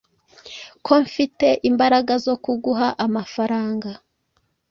[0.85, 3.89] Ko mfite imbaraga zo kuguha, amafaranga